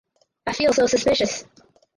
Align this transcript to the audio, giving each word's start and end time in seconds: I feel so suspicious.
I 0.47 0.53
feel 0.53 0.73
so 0.73 0.87
suspicious. 0.87 1.45